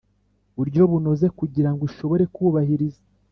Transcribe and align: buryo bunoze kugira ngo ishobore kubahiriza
buryo 0.55 0.81
bunoze 0.91 1.25
kugira 1.39 1.69
ngo 1.73 1.81
ishobore 1.89 2.23
kubahiriza 2.33 3.01